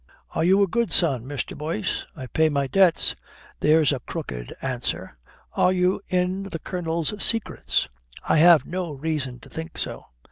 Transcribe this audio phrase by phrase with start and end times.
[0.31, 1.55] "Are you a good son, Mr.
[1.55, 3.15] Boyce?" "I pay my debts."
[3.59, 5.15] "There's a crooked answer.
[5.55, 7.87] Are you in the Colonel's secrets?"
[8.27, 10.05] "I have no reason to think so."